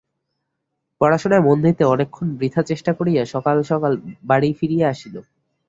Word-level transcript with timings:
পড়াশুনায় 1.01 1.43
মন 1.43 1.57
দিতে 1.65 1.83
অনেকক্ষণ 1.85 2.27
বৃথা 2.39 2.61
চেষ্টা 2.63 2.91
করিয়া 2.93 3.21
সকাল 3.33 3.57
সকাল 3.71 3.91
বাড়ি 4.23 4.49
ফিরিয়া 4.59 4.87
আসিল। 4.89 5.15